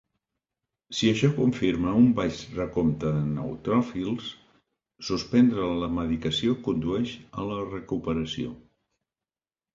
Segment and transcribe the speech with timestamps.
[0.99, 4.31] Si això confirma un baix recompte de neutròfils,
[5.11, 8.59] suspendre la medicació condueix a la recuperació.